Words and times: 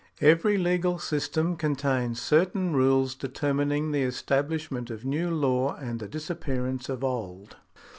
Every 0.21 0.57
legal 0.57 0.97
system 0.97 1.55
contains 1.55 2.19
certain 2.19 2.73
rules 2.73 3.13
determining 3.13 3.91
the 3.91 4.01
estabhshment 4.03 4.89
of 4.89 5.05
new 5.05 5.29
law 5.29 5.75
and 5.75 5.99
the 5.99 6.07
disappearance 6.07 6.89
of 6.89 7.03
old. 7.03 7.57